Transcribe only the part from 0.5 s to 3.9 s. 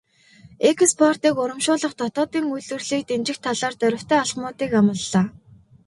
Экспортыг урамшуулах, дотоодын үйлдвэрлэлийг дэмжих талаар